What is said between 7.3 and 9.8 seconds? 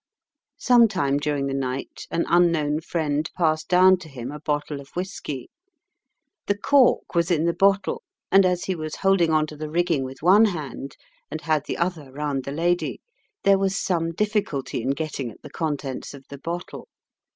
the bottle, and as he was holding on to the